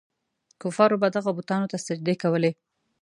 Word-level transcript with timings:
کفارو 0.61 0.95
به 1.01 1.07
دغو 1.15 1.31
بتانو 1.37 1.69
ته 1.71 1.77
سجدې 1.87 2.15
کولې. 2.21 2.51